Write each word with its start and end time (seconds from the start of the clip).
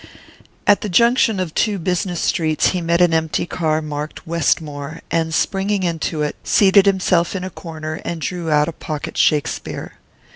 At 0.65 0.81
the 0.81 0.89
junction 0.89 1.39
of 1.39 1.53
two 1.53 1.77
business 1.77 2.19
streets 2.19 2.69
he 2.69 2.81
met 2.81 3.01
an 3.01 3.13
empty 3.13 3.45
car 3.45 3.83
marked 3.83 4.25
"Westmore," 4.25 5.01
and 5.11 5.31
springing 5.31 5.83
into 5.83 6.23
it, 6.23 6.35
seated 6.43 6.87
himself 6.87 7.35
in 7.35 7.43
a 7.43 7.51
corner 7.51 8.01
and 8.03 8.19
drew 8.19 8.49
out 8.49 8.67
a 8.67 8.71
pocket 8.71 9.15
Shakespeare. 9.15 9.99